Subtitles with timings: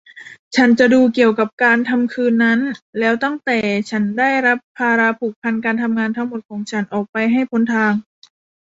[0.55, 2.59] ฉันจะดูเกี่ยวกับการทำคืนนั้น
[2.99, 3.57] แล้วตั้งแต่
[3.89, 7.93] ฉันได้รับภาระผูกพันการทำงานทั้งหมดของฉันออกไปให้พ้นทาง